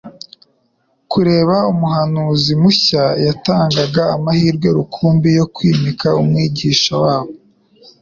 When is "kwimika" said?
5.55-6.07